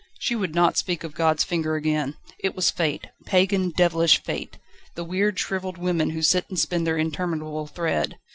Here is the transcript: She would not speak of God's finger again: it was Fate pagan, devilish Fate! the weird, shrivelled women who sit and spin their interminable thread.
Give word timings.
She 0.17 0.35
would 0.35 0.55
not 0.55 0.77
speak 0.77 1.03
of 1.03 1.13
God's 1.13 1.43
finger 1.43 1.75
again: 1.75 2.15
it 2.39 2.55
was 2.55 2.71
Fate 2.71 3.05
pagan, 3.25 3.69
devilish 3.69 4.17
Fate! 4.23 4.57
the 4.95 5.03
weird, 5.03 5.37
shrivelled 5.37 5.77
women 5.77 6.09
who 6.09 6.23
sit 6.23 6.45
and 6.49 6.57
spin 6.57 6.85
their 6.85 6.97
interminable 6.97 7.67
thread. 7.67 8.17